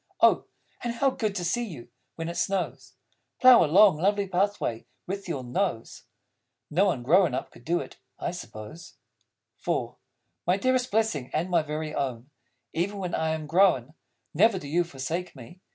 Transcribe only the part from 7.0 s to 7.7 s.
grown up could